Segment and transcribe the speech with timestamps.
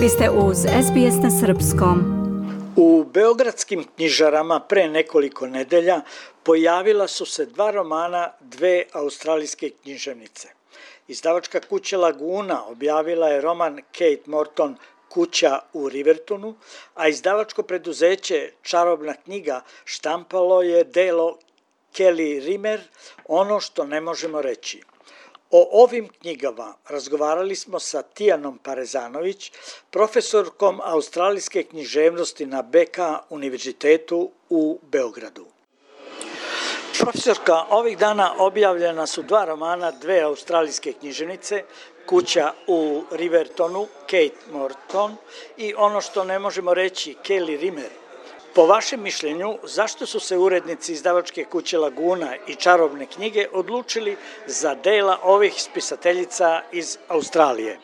[0.00, 1.98] Vi ste uz SBS na Srpskom.
[2.76, 6.00] U beogradskim knjižarama pre nekoliko nedelja
[6.42, 10.48] pojavila su se dva romana dve australijske književnice.
[11.08, 14.76] Izdavačka kuća Laguna objavila je roman Kate Morton
[15.08, 16.54] Kuća u Rivertonu,
[16.94, 21.38] a izdavačko preduzeće Čarobna knjiga štampalo je delo
[21.96, 22.80] Kelly Rimmer
[23.28, 24.82] Ono što ne možemo reći.
[25.50, 29.52] O ovim knjigama razgovarali smo sa Tijanom Parezanović,
[29.90, 32.98] profesorkom australijske književnosti na BK
[33.30, 35.46] univerzitetu u Beogradu.
[37.00, 41.64] Profesorka, ovih dana objavljena su dva romana dve australijske književnice,
[42.06, 45.16] Kuća u Rivertonu, Kate Morton
[45.56, 47.90] i ono što ne možemo reći, Kelly Rimmer.
[48.54, 54.74] Po vašem mišljenju, zašto su se urednici izdavačke kuće Laguna i čarobne knjige odlučili za
[54.74, 57.78] dela ovih spisateljica iz Australije?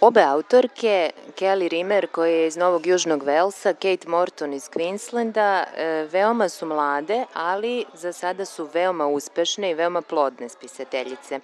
[0.00, 6.06] Obe autorke, Kelly Rimmer koja je iz Novog Južnog Velsa, Kate Morton iz Queenslanda, e,
[6.12, 11.40] veoma su mlade, ali za sada su veoma uspešne i veoma plodne spisateljice.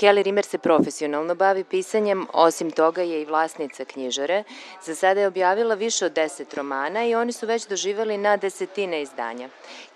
[0.00, 4.44] Kelly Rimmer se profesionalno bavi pisanjem, osim toga je i vlasnica knjižare.
[4.84, 9.02] Za sada je objavila više od deset romana i oni su već doživali na desetine
[9.02, 9.48] izdanja.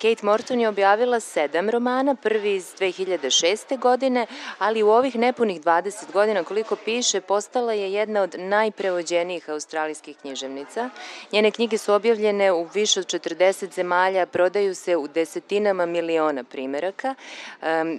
[0.02, 3.78] Kate Morton je objavila sedam romana, prvi iz 2006.
[3.78, 4.26] godine,
[4.58, 10.90] ali u ovih nepunih 20 godina koliko piše postala je jedna od najprevođenijih australijskih književnica.
[11.32, 17.14] Njene knjige su objavljene u više od 40 zemalja, prodaju se u desetinama miliona primeraka.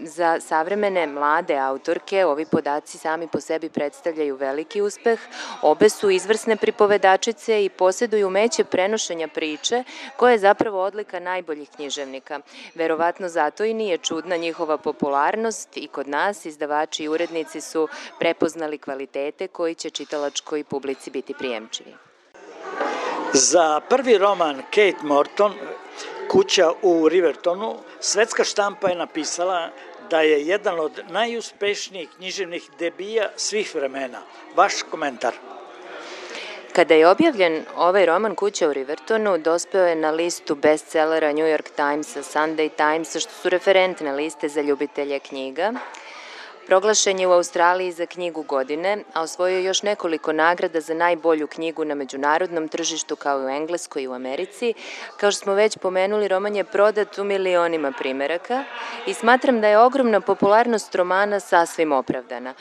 [0.04, 5.20] Za savremene mlade autorke ovi podaci sami po sebi predstavljaju veliki uspeh.
[5.62, 9.84] Obe su izvrsne pripovedačice i posjeduju umeće prenošenja priče,
[10.18, 12.40] koja je zapravo odlika najboljih književnika.
[12.76, 17.88] Verovatno zato i nije čudna njihova popularnost i kod nas izdavači i urednici su
[18.20, 21.94] prepoznali kvalitete koji će čitalačkoj publici biti prijemčivi.
[23.34, 25.54] Za prvi roman Kate Morton,
[26.30, 29.70] Kuća u Rivertonu, svetska štampa je napisala
[30.10, 34.22] da je jedan od najuspešnijih književnih debija svih vremena.
[34.56, 35.34] Vaš komentar?
[36.74, 41.70] Kada je objavljen ovaj roman Kuća u Rivertonu, dospeo je na listu bestsellera New York
[41.76, 45.74] Timesa, Sunday Timesa, što su referentne liste za ljubitelje knjiga.
[46.68, 51.86] Proglašen je u Australiji za knjigu godine, a osvojio još nekoliko nagrada za najbolju knjigu
[51.86, 54.74] na međunarodnom tržištu kao i u Engleskoj i u Americi.
[55.18, 58.64] Kao što smo već pomenuli, roman je prodat u milionima primeraka
[59.06, 62.54] i smatram da je ogromna popularnost romana sasvim opravdana.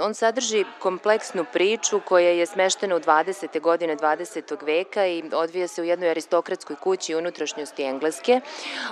[0.00, 3.60] On sadrži kompleksnu priču koja je smeštena u 20.
[3.60, 4.64] godine 20.
[4.66, 8.40] veka i odvija se u jednoj aristokratskoj kući unutrašnjosti Engleske.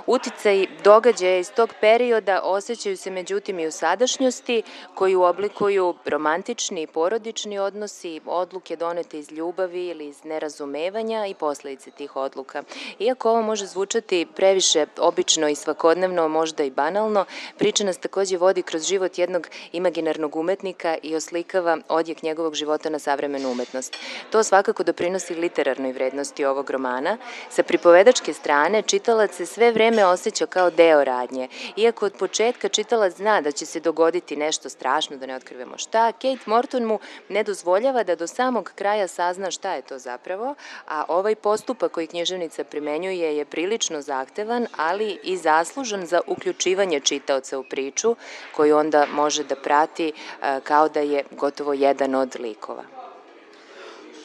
[0.07, 4.63] Uticaj događaja iz tog perioda osjećaju se međutim i u sadašnjosti ličnosti
[4.95, 11.91] koju oblikuju romantični i porodični odnosi, odluke donete iz ljubavi ili iz nerazumevanja i posledice
[11.91, 12.63] tih odluka.
[12.99, 17.25] Iako ovo može zvučati previše obično i svakodnevno, možda i banalno,
[17.59, 22.99] priča nas takođe vodi kroz život jednog imaginarnog umetnika i oslikava odjek njegovog života na
[22.99, 23.97] savremenu umetnost.
[24.31, 27.19] To svakako doprinosi literarnoj vrednosti ovog romana.
[27.51, 31.49] Sa pripovedačke strane, čitalac se sve vreme osjeća kao deo radnje.
[31.77, 35.79] Iako od početka čitalac zna da će se dogoditi dogoditi nešto strašno, da ne otkrivemo
[35.79, 36.13] šta.
[36.13, 40.55] Kate Morton mu ne dozvoljava da do samog kraja sazna šta je to zapravo,
[40.89, 47.59] a ovaj postupak koji književnica primenjuje je prilično zahtevan, ali i zaslužan za uključivanje čitaoca
[47.59, 48.17] u priču,
[48.57, 52.85] koju onda može da prati e, kao da je gotovo jedan od likova.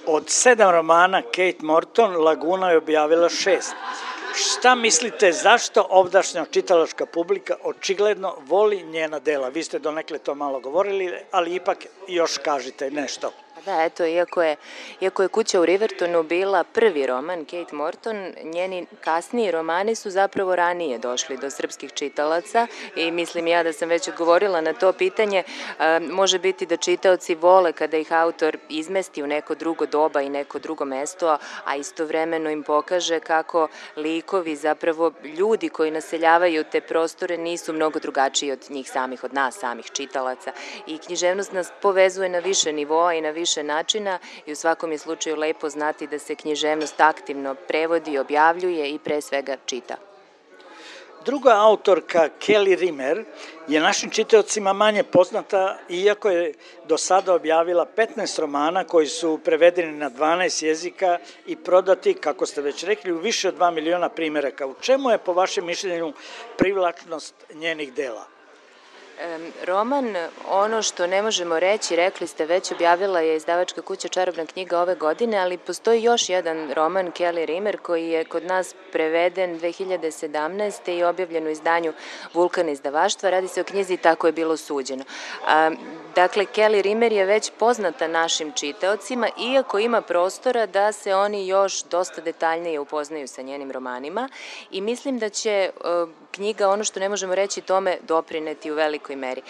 [0.05, 3.75] Od sedam romana Kate Morton Laguna je objavila šest.
[4.39, 9.49] Šta mislite, zašto ovdašnja čitalačka publika očigledno voli njena dela?
[9.49, 13.31] Vi ste donekle to malo govorili, ali ipak još kažite nešto.
[13.67, 14.55] Da, eto, iako je,
[15.01, 20.55] iako je Kuća u Rivertonu bila prvi roman Kate Morton, njeni kasniji romani su zapravo
[20.55, 25.43] ranije došli do srpskih čitalaca i mislim ja da sam već odgovorila na to pitanje.
[25.79, 30.29] E, može biti da čitaoci vole kada ih autor izmesti u neko drugo doba i
[30.29, 37.37] neko drugo mesto, a istovremeno im pokaže kako likovi, zapravo ljudi koji naseljavaju te prostore
[37.37, 40.51] nisu mnogo drugačiji od njih samih, od nas samih čitalaca.
[40.85, 44.91] I književnost nas povezuje na više nivoa i na više više načina i u svakom
[44.91, 49.95] je slučaju lepo znati da se književnost aktivno prevodi, objavljuje i pre svega čita.
[51.25, 53.25] Druga autorka, Kelly Rimmer,
[53.67, 56.53] je našim čitaocima manje poznata, iako je
[56.87, 62.61] do sada objavila 15 romana koji su prevedeni na 12 jezika i prodati, kako ste
[62.61, 64.67] već rekli, u više od 2 miliona primeraka.
[64.67, 66.13] U čemu je, po vašem mišljenju,
[66.57, 68.36] privlačnost njenih dela?
[69.65, 70.15] Roman,
[70.49, 74.95] ono što ne možemo reći, rekli ste, već objavila je izdavačka kuća Čarobna knjiga ove
[74.95, 80.97] godine, ali postoji još jedan roman, Kelly Rimmer, koji je kod nas preveden 2017.
[80.97, 81.93] i objavljen u izdanju
[82.33, 83.29] Vulkan izdavaštva.
[83.29, 85.03] Radi se o knjizi Tako je bilo suđeno.
[86.15, 91.83] Dakle, Kelly Rimmer je već poznata našim čitaocima, iako ima prostora da se oni još
[91.83, 94.29] dosta detaljnije upoznaju sa njenim romanima
[94.71, 95.71] i mislim da će
[96.31, 98.75] knjiga, ono što ne možemo reći tome, doprineti u
[99.07, 99.41] velikoj meri.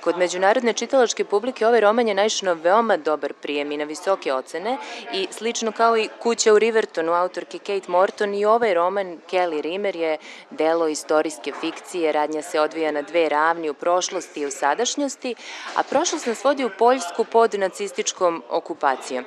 [0.00, 4.78] Kod međunarodne čitalačke publike ovaj roman je naišao veoma dobar prijem i na visoke ocene
[5.12, 9.96] i slično kao i Kuća u Rivertonu autorke Kate Morton i ovaj roman Kelly Rimmer
[9.96, 10.18] je
[10.50, 15.34] delo istorijske fikcije, radnja se odvija na dve ravni u prošlosti i u sadašnjosti,
[15.74, 19.24] a prošlost nas vodi u Poljsku pod nacističkom okupacijom.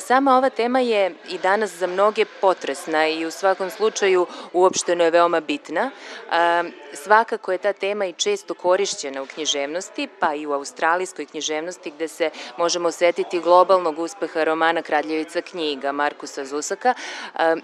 [0.00, 5.10] Sama ova tema je i danas za mnoge potresna i u svakom slučaju uopšteno je
[5.10, 5.90] veoma bitna.
[6.92, 12.08] Svakako je ta tema i često korišćena u književnosti, pa i u australijskoj književnosti gde
[12.08, 16.94] se možemo osetiti globalnog uspeha romana Kraljevica knjiga Markusa Zusaka.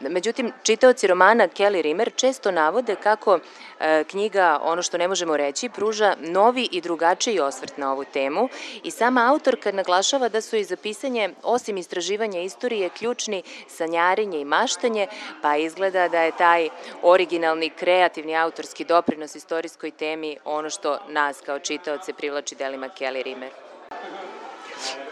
[0.00, 3.38] Međutim, čitaoci romana Kelly Rimmer često navode kako
[3.80, 8.48] e, knjiga, ono što ne možemo reći, pruža novi i drugačiji osvrt na ovu temu
[8.82, 14.44] i sama autorka naglašava da su i za pisanje, osim istraživanja istorije, ključni sanjarenje i
[14.44, 15.06] maštanje,
[15.42, 16.68] pa izgleda da je taj
[17.02, 23.50] originalni, kreativni autorski doprinos istorijskoj temi ono što nas kao čitaoce privlači delima Kelly Rimmer.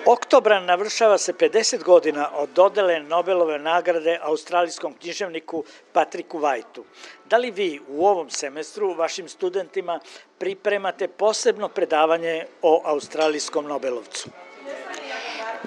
[0.07, 6.85] Oktobra navršava se 50 godina od dodele Nobelove nagrade australijskom književniku Patriku Vajtu.
[7.31, 10.01] Da li vi u ovom semestru vašim studentima
[10.39, 14.31] pripremate posebno predavanje o australijskom Nobelovcu?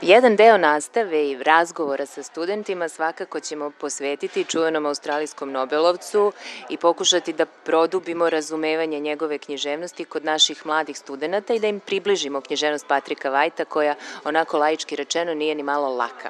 [0.01, 6.31] Jedan deo nastave i razgovora sa studentima svakako ćemo posvetiti čuvenom australijskom Nobelovcu
[6.69, 12.41] i pokušati da produbimo razumevanje njegove književnosti kod naših mladih studenta i da im približimo
[12.41, 16.29] književnost Patrika Vajta koja onako laički rečeno nije ni malo laka.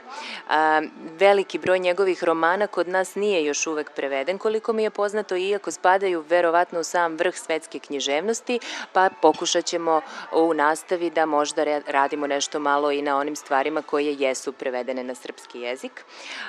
[1.19, 5.71] Veliki broj njegovih romana kod nas nije još uvek preveden koliko mi je poznato iako
[5.71, 8.59] spadaju verovatno u sam vrh svetske književnosti
[8.93, 10.01] pa pokušat ćemo
[10.31, 15.03] u nastavi da možda radimo nešto malo i na onim stvarima stvarima koje jesu prevedene
[15.03, 16.05] na srpski jezik.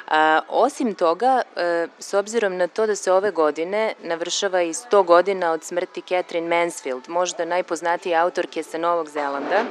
[0.08, 5.04] A, osim toga, e, s obzirom na to da se ove godine navršava i 100
[5.04, 9.64] godina od smrti Catherine Mansfield, možda najpoznatije autorke sa Novog Zelanda,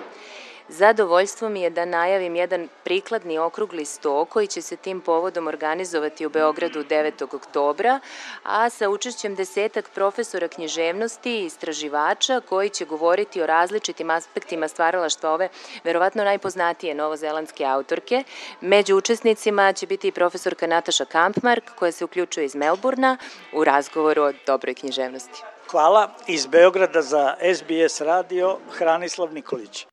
[0.68, 6.26] Zadovoljstvo mi je da najavim jedan prikladni okrugli sto koji će se tim povodom organizovati
[6.26, 7.36] u Beogradu 9.
[7.36, 8.00] oktobra,
[8.44, 15.32] a sa učešćem desetak profesora književnosti i istraživača koji će govoriti o različitim aspektima stvaralaštva
[15.32, 15.50] ove
[15.84, 18.24] verovatno najpoznatije novozelandske autorke.
[18.62, 23.18] Među učesnicima će biti i profesorka Nataša Kampmark koja se uključuje iz Melburna
[23.54, 25.44] u razgovoru o dobroj književnosti.
[25.72, 29.93] Hvala iz Beograda za SBS radio Hranislav Nikolić.